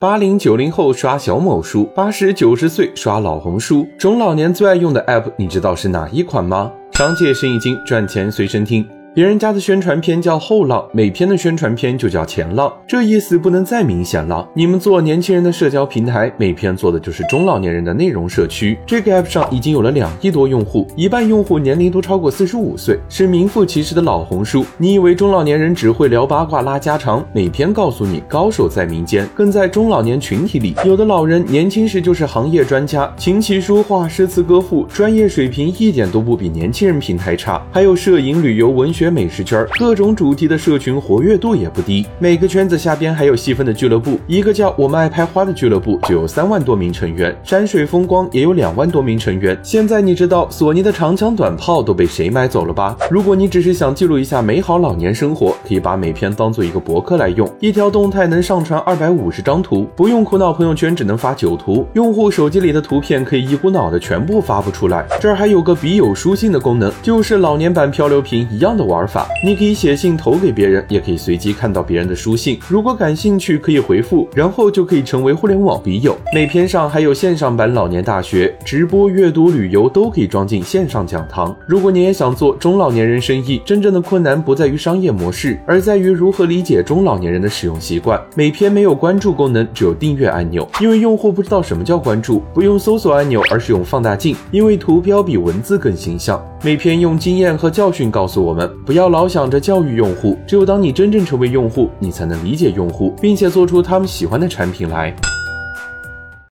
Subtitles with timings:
[0.00, 6.72] 八零九零后刷小某书，八十九十岁刷老红书，中老年最爱用的 app，你知道是哪一款吗？
[6.94, 8.88] 商界生意经，赚钱随身听。
[9.12, 14.48] 别人家的宣传片叫后浪，美篇的宣传片就叫前浪，这意思不能再明显了。
[14.54, 18.78] 你们做年轻人的社交平台，美篇做的就是中老年人的内容社区。
[18.86, 24.64] 这个 app 上已经有了两亿多用户，一半用户年龄都超过四十五岁，是名副其实的老红书。
[24.78, 27.26] 你以为中老年人只会聊八卦拉家常？
[27.32, 30.72] 美篇告诉你，高手在民间，更在中老年群体里。
[30.84, 37.60] 有的老人年轻时就是行业专家，琴棋书画、诗词歌赋，专业水平一点都不比年轻人平台差。
[37.72, 39.00] 还有摄影、旅游、文学。
[39.10, 49.58] 美食圈各种主题的社群活跃度也不低，每个圈子下边还有细分的俱乐部，一个叫我们爱拍花的俱乐部就有三万多名成员，山水风光也有两万多名成员。
[49.62, 52.96] 现在你知道索尼的长枪短炮都被谁买走了吧？
[53.10, 65.06] 如果你只是想记录一下美好老年生活，可以把每篇当做一个博客来用，一条动态能上传二百五十张图，不用苦恼朋友圈只能发九图，用户手机里的图片可以一股脑的全部发布出来。
[65.20, 68.80] 这儿还有个笔友书信的功能，就是老年版漂流瓶一样的。
[68.90, 72.58] 玩法，你可以写信投给别人，也可以随机看到别人的书信。
[72.68, 76.16] 如果感兴趣，可以回复，然后就可以成为互联网笔友。
[76.34, 81.56] 每篇上还有线上版老年大学直播、阅读、旅游都可以装进线上讲堂。
[81.66, 88.20] 如果你也想做中老年人生意，真正的困难不在于商业模式，而在于如何理解中老年人的使用习惯。
[88.34, 96.44] 每篇没有关注功能，只有订阅按钮，因为用户不知道什么叫关注，不用搜索按钮，而是用放大镜，因为图标比文字更形象。
[96.62, 98.70] 每篇用经验和教训告诉我们。
[98.86, 105.14] 不要老想着教育用户，只有当你真正成为用户，你才能理解用户，并且做出他们喜欢的产品来。